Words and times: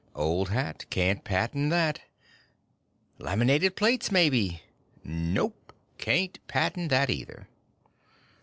Old 0.15 0.49
hat; 0.49 0.87
can't 0.89 1.23
patent 1.23 1.69
that. 1.69 2.01
Laminated 3.19 3.75
plates, 3.75 4.09
maybe? 4.11 4.63
Nope. 5.03 5.73
Can't 5.99 6.39
patent 6.47 6.89
that, 6.89 7.11
either." 7.11 7.47